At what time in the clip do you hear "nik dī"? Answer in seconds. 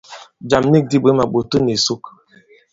0.71-0.97